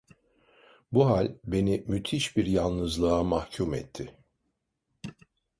[0.91, 4.17] Bu hal beni müthiş bir yalnızlığa mahkûm etti.